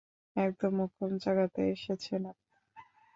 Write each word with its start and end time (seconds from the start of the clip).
একদম 0.35 0.71
মোক্ষম 0.79 1.11
জায়গাতে 1.23 1.61
এসেছেন 1.73 2.21
আপনি! 2.31 2.55